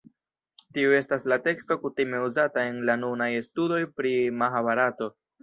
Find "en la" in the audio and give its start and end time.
2.71-2.97